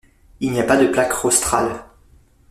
Il 0.39 0.51
n'y 0.51 0.59
a 0.59 0.63
pas 0.63 0.77
de 0.77 0.87
plaque 0.87 1.13
rostrale. 1.13 1.79